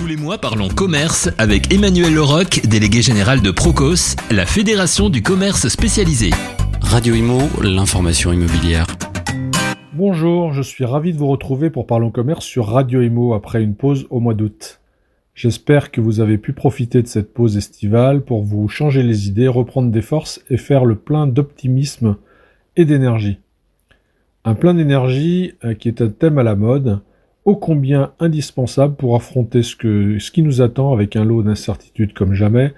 Tous 0.00 0.06
les 0.06 0.16
mois, 0.16 0.38
parlons 0.38 0.68
commerce 0.68 1.28
avec 1.36 1.74
Emmanuel 1.74 2.14
Leroc, 2.14 2.62
délégué 2.66 3.02
général 3.02 3.42
de 3.42 3.50
Procos, 3.50 4.16
la 4.30 4.46
fédération 4.46 5.10
du 5.10 5.20
commerce 5.20 5.68
spécialisé. 5.68 6.30
Radio 6.80 7.14
Imo, 7.14 7.40
l'information 7.62 8.32
immobilière. 8.32 8.86
Bonjour, 9.92 10.54
je 10.54 10.62
suis 10.62 10.86
ravi 10.86 11.12
de 11.12 11.18
vous 11.18 11.26
retrouver 11.26 11.68
pour 11.68 11.86
Parlons 11.86 12.10
Commerce 12.10 12.46
sur 12.46 12.68
Radio 12.68 13.02
Imo 13.02 13.34
après 13.34 13.62
une 13.62 13.74
pause 13.74 14.06
au 14.08 14.20
mois 14.20 14.32
d'août. 14.32 14.80
J'espère 15.34 15.90
que 15.90 16.00
vous 16.00 16.20
avez 16.20 16.38
pu 16.38 16.54
profiter 16.54 17.02
de 17.02 17.06
cette 17.06 17.34
pause 17.34 17.58
estivale 17.58 18.22
pour 18.22 18.42
vous 18.42 18.68
changer 18.68 19.02
les 19.02 19.28
idées, 19.28 19.48
reprendre 19.48 19.90
des 19.90 20.00
forces 20.00 20.42
et 20.48 20.56
faire 20.56 20.86
le 20.86 20.94
plein 20.94 21.26
d'optimisme 21.26 22.16
et 22.74 22.86
d'énergie. 22.86 23.38
Un 24.46 24.54
plein 24.54 24.72
d'énergie 24.72 25.52
euh, 25.62 25.74
qui 25.74 25.88
est 25.88 26.00
un 26.00 26.08
thème 26.08 26.38
à 26.38 26.42
la 26.42 26.56
mode, 26.56 27.02
ô 27.44 27.56
combien 27.56 28.12
indispensable 28.20 28.96
pour 28.96 29.16
affronter 29.16 29.62
ce, 29.62 30.30
qui 30.30 30.42
nous 30.42 30.60
attend 30.60 30.92
avec 30.92 31.16
un 31.16 31.24
lot 31.24 31.42
d'incertitudes 31.42 32.12
comme 32.12 32.34
jamais 32.34 32.72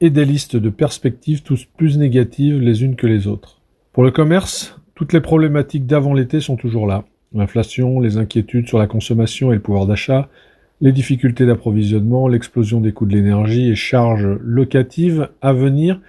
et 0.00 0.10
des 0.10 0.24
listes 0.24 0.56
de 0.56 0.70
perspectives 0.70 1.42
tous 1.42 1.64
plus 1.64 1.98
négatives 1.98 2.60
les 2.60 2.82
unes 2.82 2.96
que 2.96 3.06
les 3.06 3.26
autres. 3.26 3.60
Pour 3.92 4.02
le 4.02 4.10
commerce, 4.10 4.78
toutes 4.94 5.12
les 5.12 5.20
problématiques 5.20 5.86
d'avant 5.86 6.14
l'été 6.14 6.40
sont 6.40 6.56
toujours 6.56 6.86
là. 6.86 7.04
L'inflation, 7.34 8.00
les 8.00 8.16
inquiétudes 8.16 8.66
sur 8.66 8.78
la 8.78 8.86
consommation 8.86 9.52
et 9.52 9.56
le 9.56 9.60
pouvoir 9.60 9.86
d'achat, 9.86 10.28
les 10.80 10.92
difficultés 10.92 11.44
d'approvisionnement, 11.44 12.26
l'explosion 12.26 12.80
des 12.80 12.92
coûts 12.92 13.06
de 13.06 13.14
l'énergie 13.14 13.68
et 13.68 13.74
charges 13.74 14.38
locatives 14.40 15.28
à 15.42 15.52
venir, 15.52 16.00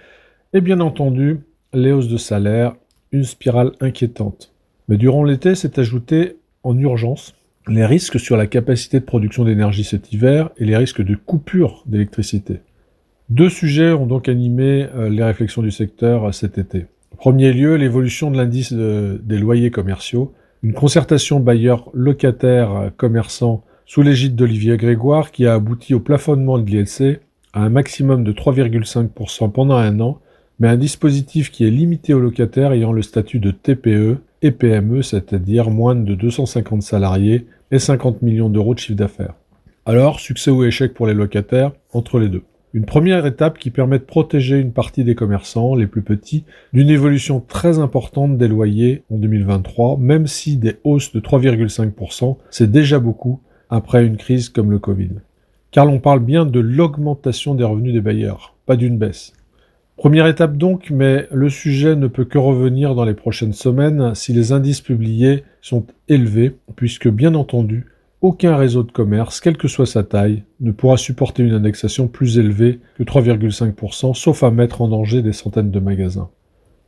et 0.54 0.60
bien 0.60 0.80
entendu 0.80 1.40
les 1.74 1.92
hausses 1.92 2.08
de 2.08 2.16
salaire, 2.16 2.74
une 3.12 3.24
spirale 3.24 3.72
inquiétante. 3.80 4.52
Mais 4.88 4.96
durant 4.96 5.24
l'été 5.24 5.54
s'est 5.54 5.78
ajouté 5.78 6.36
en 6.62 6.76
urgence 6.78 7.34
les 7.68 7.86
risques 7.86 8.18
sur 8.18 8.36
la 8.36 8.46
capacité 8.46 9.00
de 9.00 9.04
production 9.04 9.44
d'énergie 9.44 9.84
cet 9.84 10.12
hiver 10.12 10.50
et 10.56 10.64
les 10.64 10.76
risques 10.76 11.02
de 11.02 11.14
coupure 11.14 11.84
d'électricité. 11.86 12.60
Deux 13.30 13.48
sujets 13.48 13.92
ont 13.92 14.06
donc 14.06 14.28
animé 14.28 14.86
euh, 14.94 15.08
les 15.08 15.22
réflexions 15.22 15.62
du 15.62 15.70
secteur 15.70 16.24
euh, 16.24 16.32
cet 16.32 16.58
été. 16.58 16.86
En 17.12 17.16
premier 17.16 17.52
lieu, 17.52 17.76
l'évolution 17.76 18.30
de 18.30 18.36
l'indice 18.36 18.72
des 18.72 19.38
loyers 19.38 19.70
commerciaux, 19.70 20.34
une 20.62 20.74
concertation 20.74 21.40
bailleurs 21.40 21.88
locataires 21.94 22.90
euh, 23.02 23.22
sous 23.86 24.02
l'égide 24.02 24.36
d'Olivier 24.36 24.76
Grégoire 24.76 25.30
qui 25.30 25.46
a 25.46 25.54
abouti 25.54 25.94
au 25.94 26.00
plafonnement 26.00 26.58
de 26.58 26.68
l'ILC 26.68 27.20
à 27.52 27.62
un 27.62 27.68
maximum 27.68 28.24
de 28.24 28.32
3,5% 28.32 29.52
pendant 29.52 29.76
un 29.76 30.00
an, 30.00 30.20
mais 30.58 30.68
un 30.68 30.76
dispositif 30.76 31.50
qui 31.50 31.66
est 31.66 31.70
limité 31.70 32.14
aux 32.14 32.20
locataires 32.20 32.72
ayant 32.72 32.92
le 32.92 33.02
statut 33.02 33.38
de 33.38 33.50
TPE 33.50 34.18
et 34.42 34.50
PME, 34.50 35.02
c'est-à-dire 35.02 35.70
moins 35.70 35.94
de 35.94 36.14
250 36.14 36.82
salariés 36.82 37.46
et 37.70 37.78
50 37.78 38.22
millions 38.22 38.50
d'euros 38.50 38.74
de 38.74 38.78
chiffre 38.80 38.98
d'affaires. 38.98 39.34
Alors, 39.86 40.20
succès 40.20 40.50
ou 40.50 40.64
échec 40.64 40.94
pour 40.94 41.06
les 41.06 41.14
locataires, 41.14 41.72
entre 41.92 42.18
les 42.18 42.28
deux. 42.28 42.42
Une 42.74 42.84
première 42.86 43.26
étape 43.26 43.58
qui 43.58 43.70
permet 43.70 43.98
de 43.98 44.04
protéger 44.04 44.58
une 44.58 44.72
partie 44.72 45.04
des 45.04 45.14
commerçants, 45.14 45.74
les 45.74 45.86
plus 45.86 46.02
petits, 46.02 46.44
d'une 46.72 46.88
évolution 46.88 47.40
très 47.40 47.78
importante 47.78 48.38
des 48.38 48.48
loyers 48.48 49.02
en 49.10 49.18
2023, 49.18 49.98
même 49.98 50.26
si 50.26 50.56
des 50.56 50.76
hausses 50.84 51.12
de 51.12 51.20
3,5%, 51.20 52.36
c'est 52.50 52.70
déjà 52.70 52.98
beaucoup 52.98 53.40
après 53.68 54.06
une 54.06 54.16
crise 54.16 54.48
comme 54.48 54.70
le 54.70 54.78
Covid. 54.78 55.10
Car 55.70 55.84
l'on 55.84 55.98
parle 55.98 56.20
bien 56.20 56.46
de 56.46 56.60
l'augmentation 56.60 57.54
des 57.54 57.64
revenus 57.64 57.92
des 57.92 58.00
bailleurs, 58.00 58.54
pas 58.64 58.76
d'une 58.76 58.98
baisse. 58.98 59.32
Première 59.96 60.26
étape 60.26 60.56
donc, 60.56 60.90
mais 60.90 61.28
le 61.30 61.48
sujet 61.48 61.94
ne 61.94 62.06
peut 62.06 62.24
que 62.24 62.38
revenir 62.38 62.94
dans 62.94 63.04
les 63.04 63.14
prochaines 63.14 63.52
semaines 63.52 64.14
si 64.14 64.32
les 64.32 64.52
indices 64.52 64.80
publiés 64.80 65.44
sont 65.60 65.86
élevés, 66.08 66.56
puisque 66.76 67.08
bien 67.08 67.34
entendu, 67.34 67.86
aucun 68.22 68.56
réseau 68.56 68.84
de 68.84 68.92
commerce, 68.92 69.40
quelle 69.40 69.56
que 69.56 69.68
soit 69.68 69.86
sa 69.86 70.02
taille, 70.02 70.44
ne 70.60 70.70
pourra 70.70 70.96
supporter 70.96 71.42
une 71.42 71.54
indexation 71.54 72.08
plus 72.08 72.38
élevée 72.38 72.80
que 72.96 73.02
3,5%, 73.02 74.14
sauf 74.14 74.42
à 74.42 74.50
mettre 74.50 74.80
en 74.80 74.88
danger 74.88 75.22
des 75.22 75.32
centaines 75.32 75.70
de 75.70 75.80
magasins. 75.80 76.30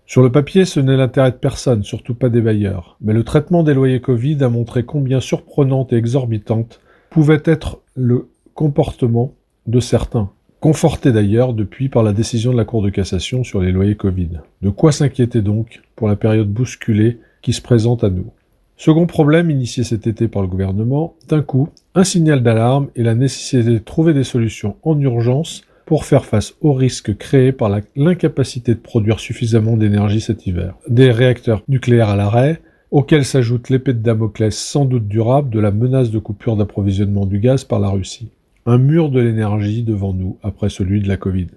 Sur 0.06 0.22
le 0.22 0.30
papier, 0.30 0.64
ce 0.64 0.80
n'est 0.80 0.96
l'intérêt 0.96 1.32
de 1.32 1.36
personne, 1.36 1.82
surtout 1.82 2.14
pas 2.14 2.28
des 2.28 2.40
bailleurs, 2.40 2.96
mais 3.00 3.12
le 3.12 3.24
traitement 3.24 3.62
des 3.62 3.74
loyers 3.74 4.00
Covid 4.00 4.42
a 4.44 4.48
montré 4.48 4.84
combien 4.84 5.20
surprenante 5.20 5.92
et 5.92 5.96
exorbitante 5.96 6.80
pouvait 7.10 7.42
être 7.44 7.80
le 7.94 8.28
comportement 8.54 9.34
de 9.66 9.80
certains, 9.80 10.30
conforté 10.64 11.12
d'ailleurs 11.12 11.52
depuis 11.52 11.90
par 11.90 12.02
la 12.02 12.14
décision 12.14 12.50
de 12.50 12.56
la 12.56 12.64
Cour 12.64 12.80
de 12.80 12.88
cassation 12.88 13.44
sur 13.44 13.60
les 13.60 13.70
loyers 13.70 13.96
Covid. 13.96 14.40
De 14.62 14.70
quoi 14.70 14.92
s'inquiéter 14.92 15.42
donc 15.42 15.82
pour 15.94 16.08
la 16.08 16.16
période 16.16 16.48
bousculée 16.48 17.18
qui 17.42 17.52
se 17.52 17.60
présente 17.60 18.02
à 18.02 18.08
nous? 18.08 18.32
Second 18.78 19.04
problème 19.06 19.50
initié 19.50 19.84
cet 19.84 20.06
été 20.06 20.26
par 20.26 20.40
le 20.40 20.48
gouvernement, 20.48 21.16
d'un 21.28 21.42
coup, 21.42 21.68
un 21.94 22.02
signal 22.02 22.42
d'alarme 22.42 22.88
et 22.96 23.02
la 23.02 23.14
nécessité 23.14 23.62
de 23.62 23.76
trouver 23.76 24.14
des 24.14 24.24
solutions 24.24 24.76
en 24.84 24.98
urgence 24.98 25.64
pour 25.84 26.06
faire 26.06 26.24
face 26.24 26.54
aux 26.62 26.72
risques 26.72 27.14
créés 27.18 27.52
par 27.52 27.70
l'incapacité 27.94 28.72
de 28.72 28.80
produire 28.80 29.20
suffisamment 29.20 29.76
d'énergie 29.76 30.22
cet 30.22 30.46
hiver. 30.46 30.76
Des 30.88 31.10
réacteurs 31.10 31.62
nucléaires 31.68 32.08
à 32.08 32.16
l'arrêt, 32.16 32.62
auxquels 32.90 33.26
s'ajoute 33.26 33.68
l'épée 33.68 33.92
de 33.92 33.98
Damoclès 33.98 34.56
sans 34.56 34.86
doute 34.86 35.08
durable 35.08 35.50
de 35.50 35.60
la 35.60 35.72
menace 35.72 36.10
de 36.10 36.18
coupure 36.18 36.56
d'approvisionnement 36.56 37.26
du 37.26 37.38
gaz 37.38 37.64
par 37.64 37.80
la 37.80 37.90
Russie 37.90 38.30
un 38.66 38.78
mur 38.78 39.10
de 39.10 39.20
l'énergie 39.20 39.82
devant 39.82 40.14
nous 40.14 40.38
après 40.42 40.70
celui 40.70 41.00
de 41.00 41.08
la 41.08 41.18
Covid. 41.18 41.48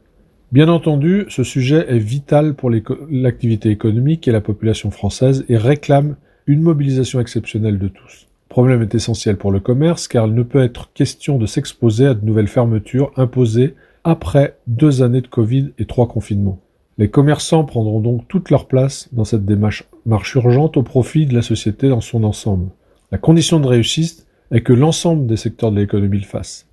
Bien 0.51 0.67
entendu, 0.67 1.25
ce 1.29 1.43
sujet 1.43 1.85
est 1.89 1.99
vital 1.99 2.53
pour 2.53 2.69
l'activité 2.69 3.69
économique 3.69 4.27
et 4.27 4.31
la 4.31 4.41
population 4.41 4.91
française 4.91 5.45
et 5.49 5.57
réclame 5.57 6.15
une 6.47 6.61
mobilisation 6.61 7.19
exceptionnelle 7.19 7.79
de 7.79 7.87
tous. 7.87 8.27
Le 8.49 8.53
problème 8.53 8.81
est 8.81 8.95
essentiel 8.95 9.37
pour 9.37 9.51
le 9.51 9.59
commerce 9.59 10.07
car 10.07 10.27
il 10.27 10.33
ne 10.33 10.43
peut 10.43 10.63
être 10.63 10.91
question 10.93 11.37
de 11.37 11.45
s'exposer 11.45 12.07
à 12.07 12.13
de 12.13 12.25
nouvelles 12.25 12.47
fermetures 12.47 13.11
imposées 13.17 13.75
après 14.03 14.57
deux 14.67 15.01
années 15.01 15.21
de 15.21 15.27
Covid 15.27 15.71
et 15.79 15.85
trois 15.85 16.07
confinements. 16.07 16.59
Les 16.97 17.09
commerçants 17.09 17.65
prendront 17.65 17.99
donc 17.99 18.27
toute 18.27 18.49
leur 18.49 18.67
place 18.67 19.09
dans 19.11 19.25
cette 19.25 19.45
démarche 19.45 19.85
urgente 20.35 20.77
au 20.77 20.83
profit 20.83 21.25
de 21.25 21.35
la 21.35 21.41
société 21.41 21.89
dans 21.89 22.01
son 22.01 22.23
ensemble. 22.23 22.69
La 23.11 23.17
condition 23.17 23.59
de 23.59 23.67
réussite 23.67 24.25
est 24.51 24.61
que 24.61 24.73
l'ensemble 24.73 25.27
des 25.27 25.37
secteurs 25.37 25.71
de 25.71 25.79
l'économie 25.79 26.19
le 26.19 26.25
fassent. 26.25 26.67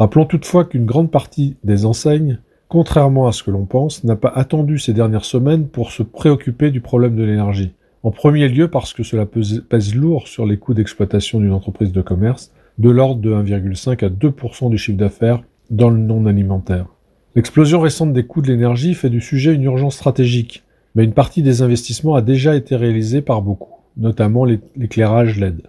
Rappelons 0.00 0.24
toutefois 0.24 0.64
qu'une 0.64 0.86
grande 0.86 1.10
partie 1.10 1.56
des 1.62 1.84
enseignes, 1.84 2.38
contrairement 2.68 3.26
à 3.26 3.32
ce 3.32 3.42
que 3.42 3.50
l'on 3.50 3.66
pense, 3.66 4.02
n'a 4.02 4.16
pas 4.16 4.32
attendu 4.34 4.78
ces 4.78 4.94
dernières 4.94 5.26
semaines 5.26 5.68
pour 5.68 5.90
se 5.90 6.02
préoccuper 6.02 6.70
du 6.70 6.80
problème 6.80 7.16
de 7.16 7.22
l'énergie. 7.22 7.74
En 8.02 8.10
premier 8.10 8.48
lieu 8.48 8.68
parce 8.68 8.94
que 8.94 9.02
cela 9.02 9.26
pèse, 9.26 9.94
lourd 9.94 10.26
sur 10.26 10.46
les 10.46 10.56
coûts 10.56 10.72
d'exploitation 10.72 11.38
d'une 11.38 11.52
entreprise 11.52 11.92
de 11.92 12.00
commerce, 12.00 12.50
de 12.78 12.88
l'ordre 12.88 13.20
de 13.20 13.30
1,5 13.30 14.02
à 14.02 14.08
2% 14.08 14.70
du 14.70 14.78
chiffre 14.78 14.96
d'affaires 14.96 15.42
dans 15.68 15.90
le 15.90 15.98
non 15.98 16.24
alimentaire. 16.24 16.86
L'explosion 17.34 17.82
récente 17.82 18.14
des 18.14 18.24
coûts 18.24 18.40
de 18.40 18.48
l'énergie 18.48 18.94
fait 18.94 19.10
du 19.10 19.20
sujet 19.20 19.52
une 19.52 19.64
urgence 19.64 19.96
stratégique, 19.96 20.64
mais 20.94 21.04
une 21.04 21.12
partie 21.12 21.42
des 21.42 21.60
investissements 21.60 22.14
a 22.14 22.22
déjà 22.22 22.56
été 22.56 22.74
réalisée 22.74 23.20
par 23.20 23.42
beaucoup, 23.42 23.74
notamment 23.98 24.46
l'éclairage 24.46 25.38
LED. 25.38 25.60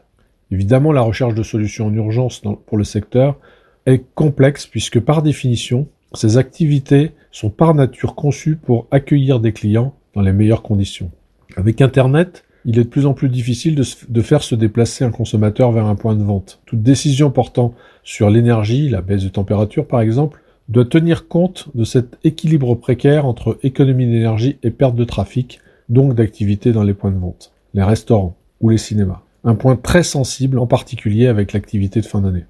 Évidemment, 0.52 0.94
la 0.94 1.02
recherche 1.02 1.36
de 1.36 1.44
solutions 1.44 1.88
en 1.88 1.94
urgence 1.94 2.42
pour 2.66 2.78
le 2.78 2.86
secteur 2.86 3.38
est 3.86 4.04
complexe 4.16 4.66
puisque 4.66 5.00
par 5.00 5.22
définition, 5.22 5.88
ces 6.14 6.38
activités 6.38 7.12
sont 7.32 7.50
par 7.50 7.74
nature 7.74 8.16
conçues 8.16 8.56
pour 8.56 8.88
accueillir 8.92 9.40
des 9.40 9.54
clients 9.54 9.94
dans 10.14 10.22
les 10.22 10.34
meilleures 10.34 10.62
conditions. 10.62 11.12
Avec 11.56 11.82
Internet, 11.82 12.44
il 12.66 12.78
est 12.78 12.84
de 12.84 12.90
plus 12.90 13.06
en 13.06 13.14
plus 13.14 13.30
difficile 13.30 13.76
de, 13.76 14.22
faire 14.22 14.44
se 14.44 14.56
déplacer 14.56 15.04
un 15.04 15.12
consommateur 15.12 15.72
vers 15.72 15.86
un 15.86 15.96
point 15.96 16.16
de 16.16 16.24
vente. 16.24 16.60
Toute 16.66 16.84
décision 16.84 17.32
portant 17.32 17.74
sur 18.04 18.30
l'énergie, 18.30 18.90
la 18.90 19.02
baisse 19.02 19.24
de 19.24 19.30
température 19.30 19.88
par 19.88 20.02
exemple, 20.02 20.42
doit 20.70 20.86
tenir 20.86 21.28
compte 21.28 21.70
de 21.76 21.84
cet 21.84 22.18
équilibre 22.24 22.76
précaire 22.76 23.26
entre 23.26 23.58
économie 23.64 24.06
d'énergie 24.06 24.58
et 24.64 24.72
perte 24.72 24.96
de 24.96 25.04
trafic, 25.04 25.60
donc 25.90 26.14
d'activité 26.14 26.72
dans 26.72 26.84
les 26.84 26.94
points 26.94 27.12
de 27.12 27.18
vente, 27.18 27.52
les 27.74 27.84
restaurants 27.84 28.38
ou 28.62 28.70
les 28.70 28.78
cinémas. 28.78 29.22
Un 29.44 29.56
point 29.56 29.76
très 29.76 30.04
sensible 30.04 30.60
en 30.60 30.68
particulier 30.68 31.28
avec 31.28 31.52
l'activité 31.52 32.00
de 32.00 32.06
fin 32.06 32.22
d'année. 32.22 32.46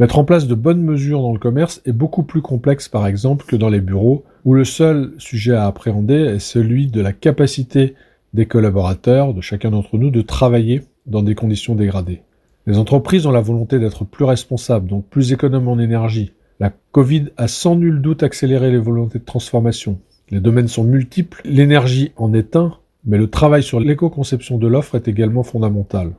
Mettre 0.00 0.18
en 0.18 0.24
place 0.24 0.48
de 0.48 0.56
bonnes 0.56 0.82
mesures 0.82 1.22
dans 1.22 1.32
le 1.32 1.38
commerce 1.38 1.80
est 1.86 1.92
beaucoup 1.92 2.24
plus 2.24 2.42
complexe 2.42 2.88
par 2.88 3.06
exemple 3.06 3.46
que 3.46 3.54
dans 3.54 3.68
les 3.68 3.80
bureaux, 3.80 4.24
où 4.44 4.52
le 4.52 4.64
seul 4.64 5.12
sujet 5.18 5.54
à 5.54 5.66
appréhender 5.66 6.16
est 6.16 6.40
celui 6.40 6.88
de 6.88 7.00
la 7.00 7.12
capacité 7.12 7.94
des 8.32 8.46
collaborateurs, 8.46 9.34
de 9.34 9.40
chacun 9.40 9.70
d'entre 9.70 9.96
nous, 9.96 10.10
de 10.10 10.20
travailler 10.20 10.82
dans 11.06 11.22
des 11.22 11.36
conditions 11.36 11.76
dégradées. 11.76 12.22
Les 12.66 12.76
entreprises 12.76 13.24
ont 13.26 13.30
la 13.30 13.40
volonté 13.40 13.78
d'être 13.78 14.04
plus 14.04 14.24
responsables, 14.24 14.88
donc 14.88 15.06
plus 15.06 15.32
économes 15.32 15.68
en 15.68 15.78
énergie. 15.78 16.32
La 16.58 16.72
Covid 16.90 17.26
a 17.36 17.46
sans 17.46 17.76
nul 17.76 18.00
doute 18.00 18.24
accéléré 18.24 18.72
les 18.72 18.78
volontés 18.78 19.20
de 19.20 19.24
transformation. 19.24 20.00
Les 20.30 20.40
domaines 20.40 20.66
sont 20.66 20.82
multiples, 20.82 21.40
l'énergie 21.44 22.10
en 22.16 22.34
est 22.34 22.56
un, 22.56 22.72
mais 23.04 23.18
le 23.18 23.30
travail 23.30 23.62
sur 23.62 23.78
l'éco-conception 23.78 24.58
de 24.58 24.66
l'offre 24.66 24.96
est 24.96 25.06
également 25.06 25.44
fondamental. 25.44 26.14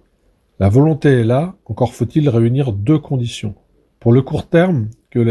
La 0.61 0.69
volonté 0.69 1.09
est 1.09 1.23
là, 1.25 1.55
encore 1.65 1.93
faut-il 1.93 2.29
réunir 2.29 2.71
deux 2.71 2.99
conditions 2.99 3.53
pour 4.05 4.13
le 4.13 4.21
court 4.21 4.47
terme 4.47 4.89
que, 5.09 5.25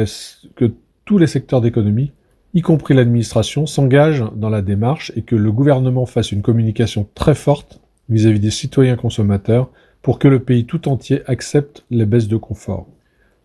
tous 1.04 1.18
les 1.18 1.28
secteurs 1.28 1.60
d'économie, 1.60 2.10
y 2.54 2.60
compris 2.60 2.92
l'administration, 2.92 3.66
s'engagent 3.66 4.24
dans 4.34 4.50
la 4.50 4.62
démarche 4.62 5.12
et 5.14 5.22
que 5.22 5.36
le 5.36 5.52
gouvernement 5.52 6.06
fasse 6.06 6.32
une 6.32 6.42
communication 6.42 7.06
très 7.14 7.36
forte 7.36 7.80
vis-à-vis 8.08 8.40
des 8.40 8.50
citoyens 8.50 8.96
consommateurs 8.96 9.70
pour 10.02 10.18
que 10.18 10.26
le 10.26 10.40
pays 10.40 10.64
tout 10.64 10.88
entier 10.88 11.22
accepte 11.28 11.84
les 11.90 12.04
baisses 12.04 12.26
de 12.26 12.36
confort. 12.36 12.88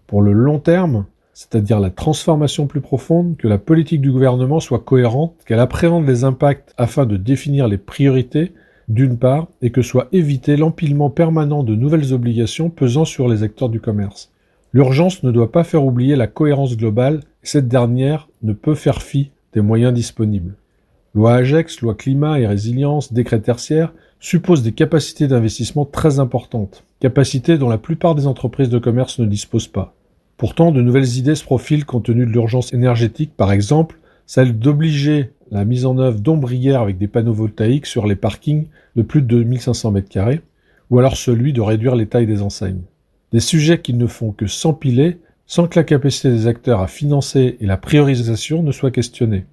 pour 0.07 0.23
le 0.23 0.33
long 0.33 0.57
terme, 0.57 1.05
c'est-à-dire 1.35 1.79
la 1.79 1.91
transformation 1.91 2.65
plus 2.65 2.81
profonde, 2.81 3.37
que 3.37 3.47
la 3.47 3.59
politique 3.59 4.01
du 4.01 4.11
gouvernement 4.11 4.59
soit 4.59 4.79
cohérente, 4.79 5.35
qu'elle 5.45 5.59
appréhende 5.59 6.07
les 6.07 6.23
impacts 6.23 6.73
afin 6.75 7.05
de 7.05 7.17
définir 7.17 7.67
les 7.67 7.77
priorités, 7.77 8.51
d'une 8.87 9.19
part, 9.19 9.47
et 9.61 9.69
que 9.69 9.83
soit 9.83 10.07
évité 10.11 10.57
l'empilement 10.57 11.11
permanent 11.11 11.61
de 11.61 11.75
nouvelles 11.75 12.15
obligations 12.15 12.71
pesant 12.71 13.05
sur 13.05 13.27
les 13.27 13.43
acteurs 13.43 13.69
du 13.69 13.79
commerce. 13.79 14.31
L'urgence 14.71 15.23
ne 15.23 15.31
doit 15.31 15.51
pas 15.51 15.63
faire 15.63 15.83
oublier 15.83 16.15
la 16.15 16.27
cohérence 16.27 16.77
globale, 16.77 17.21
et 17.43 17.47
cette 17.47 17.67
dernière 17.67 18.29
ne 18.43 18.53
peut 18.53 18.75
faire 18.75 19.01
fi 19.01 19.31
des 19.53 19.61
moyens 19.61 19.93
disponibles. 19.93 20.55
Loi 21.15 21.33
AGEX, 21.33 21.81
loi 21.81 21.95
climat 21.95 22.39
et 22.39 22.45
résilience, 22.45 23.11
décret 23.11 23.39
tertiaire, 23.39 23.93
supposent 24.19 24.61
des 24.61 24.73
capacités 24.73 25.27
d'investissement 25.27 25.85
très 25.85 26.19
importantes, 26.19 26.83
capacités 26.99 27.57
dont 27.57 27.69
la 27.69 27.79
plupart 27.79 28.13
des 28.13 28.27
entreprises 28.27 28.69
de 28.69 28.77
commerce 28.77 29.17
ne 29.17 29.25
disposent 29.25 29.67
pas. 29.67 29.95
Pourtant, 30.37 30.71
de 30.71 30.81
nouvelles 30.81 31.17
idées 31.17 31.35
se 31.35 31.43
profilent 31.43 31.85
compte 31.85 32.05
tenu 32.05 32.25
de 32.25 32.31
l'urgence 32.31 32.71
énergétique, 32.71 33.35
par 33.35 33.51
exemple, 33.51 33.97
celle 34.27 34.59
d'obliger 34.59 35.31
la 35.49 35.65
mise 35.65 35.87
en 35.87 35.97
œuvre 35.97 36.19
d'ombrières 36.19 36.81
avec 36.81 36.99
des 36.99 37.07
panneaux 37.07 37.33
voltaïques 37.33 37.87
sur 37.87 38.05
les 38.05 38.15
parkings 38.15 38.67
de 38.95 39.01
plus 39.01 39.23
de 39.23 39.27
2500 39.27 39.93
m2, 39.93 40.41
ou 40.91 40.99
alors 40.99 41.17
celui 41.17 41.53
de 41.53 41.61
réduire 41.61 41.95
les 41.95 42.05
tailles 42.05 42.27
des 42.27 42.43
enseignes. 42.43 42.83
Des 43.31 43.39
sujets 43.39 43.79
qui 43.79 43.93
ne 43.93 44.07
font 44.07 44.31
que 44.31 44.47
s'empiler 44.47 45.19
sans 45.45 45.67
que 45.67 45.79
la 45.79 45.83
capacité 45.83 46.29
des 46.29 46.47
acteurs 46.47 46.81
à 46.81 46.87
financer 46.87 47.57
et 47.59 47.65
la 47.65 47.77
priorisation 47.77 48.63
ne 48.63 48.71
soient 48.71 48.91
questionnées. 48.91 49.45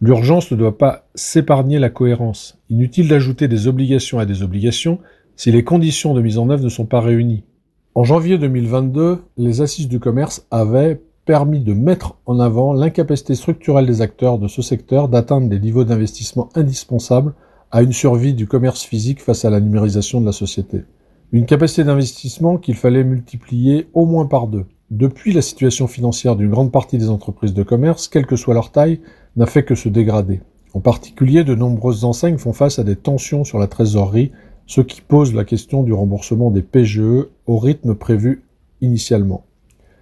L'urgence 0.00 0.50
ne 0.50 0.56
doit 0.56 0.78
pas 0.78 1.06
s'épargner 1.14 1.78
la 1.78 1.90
cohérence. 1.90 2.58
Inutile 2.70 3.08
d'ajouter 3.08 3.48
des 3.48 3.66
obligations 3.66 4.18
à 4.18 4.26
des 4.26 4.42
obligations 4.42 4.98
si 5.36 5.50
les 5.50 5.64
conditions 5.64 6.14
de 6.14 6.22
mise 6.22 6.38
en 6.38 6.50
œuvre 6.50 6.64
ne 6.64 6.68
sont 6.68 6.86
pas 6.86 7.00
réunies. 7.00 7.44
En 7.94 8.04
janvier 8.04 8.38
2022, 8.38 9.18
les 9.36 9.60
assises 9.60 9.88
du 9.88 10.00
commerce 10.00 10.46
avaient 10.50 11.00
permis 11.24 11.60
de 11.60 11.72
mettre 11.72 12.16
en 12.26 12.38
avant 12.38 12.72
l'incapacité 12.72 13.34
structurelle 13.34 13.86
des 13.86 14.02
acteurs 14.02 14.38
de 14.38 14.48
ce 14.48 14.62
secteur 14.62 15.08
d'atteindre 15.08 15.48
des 15.48 15.60
niveaux 15.60 15.84
d'investissement 15.84 16.48
indispensables 16.54 17.34
à 17.70 17.82
une 17.82 17.92
survie 17.92 18.34
du 18.34 18.46
commerce 18.46 18.82
physique 18.82 19.22
face 19.22 19.44
à 19.44 19.50
la 19.50 19.60
numérisation 19.60 20.20
de 20.20 20.26
la 20.26 20.32
société. 20.32 20.84
Une 21.32 21.46
capacité 21.46 21.84
d'investissement 21.84 22.58
qu'il 22.58 22.76
fallait 22.76 23.02
multiplier 23.02 23.88
au 23.92 24.06
moins 24.06 24.26
par 24.26 24.46
deux. 24.46 24.66
Depuis, 24.90 25.32
la 25.32 25.42
situation 25.42 25.88
financière 25.88 26.36
d'une 26.36 26.50
grande 26.50 26.70
partie 26.70 26.98
des 26.98 27.10
entreprises 27.10 27.54
de 27.54 27.62
commerce, 27.62 28.06
quelle 28.08 28.26
que 28.26 28.36
soit 28.36 28.54
leur 28.54 28.70
taille, 28.70 29.00
n'a 29.36 29.46
fait 29.46 29.64
que 29.64 29.74
se 29.74 29.88
dégrader. 29.88 30.42
En 30.74 30.80
particulier, 30.80 31.42
de 31.42 31.54
nombreuses 31.54 32.04
enseignes 32.04 32.38
font 32.38 32.52
face 32.52 32.78
à 32.78 32.84
des 32.84 32.96
tensions 32.96 33.44
sur 33.44 33.58
la 33.58 33.66
trésorerie, 33.66 34.32
ce 34.66 34.80
qui 34.80 35.00
pose 35.00 35.34
la 35.34 35.44
question 35.44 35.82
du 35.82 35.92
remboursement 35.92 36.50
des 36.50 36.62
PGE 36.62 37.26
au 37.46 37.58
rythme 37.58 37.94
prévu 37.94 38.44
initialement. 38.80 39.44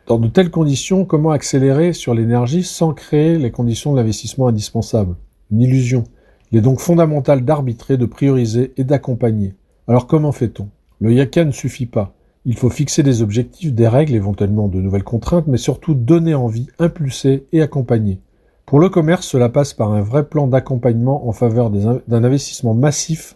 Dans 0.06 0.18
de 0.18 0.28
telles 0.28 0.50
conditions, 0.50 1.04
comment 1.04 1.30
accélérer 1.30 1.92
sur 1.92 2.14
l'énergie 2.14 2.64
sans 2.64 2.92
créer 2.92 3.38
les 3.38 3.50
conditions 3.50 3.92
de 3.92 3.98
l'investissement 3.98 4.48
indispensable 4.48 5.16
Une 5.50 5.62
illusion. 5.62 6.04
Il 6.50 6.58
est 6.58 6.62
donc 6.62 6.80
fondamental 6.80 7.44
d'arbitrer, 7.44 7.96
de 7.96 8.06
prioriser 8.06 8.72
et 8.76 8.84
d'accompagner. 8.84 9.54
Alors 9.88 10.06
comment 10.06 10.32
fait-on? 10.32 10.68
Le 11.02 11.12
yaka 11.12 11.44
ne 11.44 11.50
suffit 11.50 11.86
pas. 11.86 12.14
Il 12.44 12.56
faut 12.56 12.70
fixer 12.70 13.02
des 13.02 13.22
objectifs, 13.22 13.72
des 13.72 13.88
règles, 13.88 14.14
éventuellement 14.14 14.68
de 14.68 14.80
nouvelles 14.80 15.02
contraintes, 15.02 15.48
mais 15.48 15.58
surtout 15.58 15.94
donner 15.94 16.36
envie, 16.36 16.68
impulser 16.78 17.44
et 17.50 17.60
accompagner. 17.60 18.20
Pour 18.66 18.78
le 18.78 18.88
commerce, 18.88 19.26
cela 19.26 19.48
passe 19.48 19.74
par 19.74 19.92
un 19.92 20.00
vrai 20.00 20.28
plan 20.28 20.46
d'accompagnement 20.46 21.28
en 21.28 21.32
faveur 21.32 21.70
d'un 21.70 22.24
investissement 22.24 22.74
massif 22.74 23.34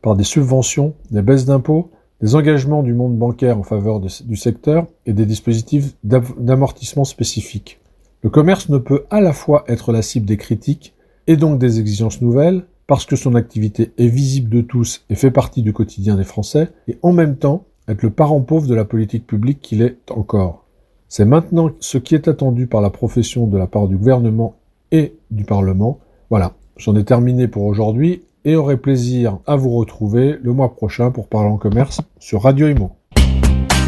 par 0.00 0.14
des 0.14 0.22
subventions, 0.22 0.94
des 1.10 1.22
baisses 1.22 1.44
d'impôts, 1.44 1.90
des 2.20 2.36
engagements 2.36 2.84
du 2.84 2.94
monde 2.94 3.18
bancaire 3.18 3.58
en 3.58 3.64
faveur 3.64 3.98
du 3.98 4.36
secteur 4.36 4.86
et 5.04 5.12
des 5.12 5.26
dispositifs 5.26 5.96
d'amortissement 6.04 7.04
spécifiques. 7.04 7.80
Le 8.22 8.30
commerce 8.30 8.68
ne 8.68 8.78
peut 8.78 9.06
à 9.10 9.20
la 9.20 9.32
fois 9.32 9.64
être 9.66 9.90
la 9.90 10.02
cible 10.02 10.26
des 10.26 10.36
critiques 10.36 10.94
et 11.26 11.36
donc 11.36 11.58
des 11.58 11.80
exigences 11.80 12.20
nouvelles, 12.20 12.64
parce 12.88 13.04
que 13.04 13.14
son 13.14 13.36
activité 13.36 13.92
est 13.98 14.08
visible 14.08 14.48
de 14.48 14.62
tous 14.62 15.04
et 15.10 15.14
fait 15.14 15.30
partie 15.30 15.62
du 15.62 15.72
quotidien 15.72 16.16
des 16.16 16.24
Français, 16.24 16.70
et 16.88 16.98
en 17.02 17.12
même 17.12 17.36
temps 17.36 17.66
être 17.86 18.02
le 18.02 18.10
parent 18.10 18.40
pauvre 18.40 18.66
de 18.66 18.74
la 18.74 18.84
politique 18.84 19.26
publique 19.26 19.60
qu'il 19.60 19.82
est 19.82 19.98
encore. 20.10 20.64
C'est 21.08 21.24
maintenant 21.24 21.70
ce 21.80 21.98
qui 21.98 22.14
est 22.14 22.28
attendu 22.28 22.66
par 22.66 22.80
la 22.80 22.90
profession 22.90 23.46
de 23.46 23.56
la 23.56 23.66
part 23.66 23.88
du 23.88 23.96
gouvernement 23.96 24.56
et 24.90 25.14
du 25.30 25.44
Parlement. 25.44 26.00
Voilà, 26.30 26.54
j'en 26.76 26.96
ai 26.96 27.04
terminé 27.04 27.46
pour 27.46 27.64
aujourd'hui 27.64 28.22
et 28.44 28.56
aurai 28.56 28.78
plaisir 28.78 29.38
à 29.46 29.56
vous 29.56 29.70
retrouver 29.70 30.38
le 30.42 30.52
mois 30.52 30.74
prochain 30.74 31.10
pour 31.10 31.28
parler 31.28 31.50
en 31.50 31.58
commerce 31.58 32.00
sur 32.18 32.42
Radio 32.42 32.68
Imo. 32.68 32.92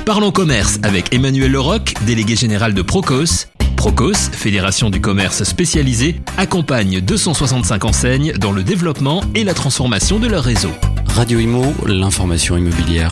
Parlons 0.04 0.30
commerce 0.30 0.78
avec 0.82 1.14
Emmanuel 1.14 1.52
Leroc, 1.52 1.94
délégué 2.06 2.36
général 2.36 2.74
de 2.74 2.82
Procos. 2.82 3.46
Procos, 3.80 4.28
fédération 4.30 4.90
du 4.90 5.00
commerce 5.00 5.42
spécialisé, 5.42 6.20
accompagne 6.36 7.00
265 7.00 7.86
enseignes 7.86 8.32
dans 8.34 8.52
le 8.52 8.62
développement 8.62 9.22
et 9.34 9.42
la 9.42 9.54
transformation 9.54 10.18
de 10.18 10.26
leur 10.26 10.44
réseau. 10.44 10.68
Radio 11.06 11.38
Imo, 11.38 11.64
l'information 11.86 12.58
immobilière. 12.58 13.10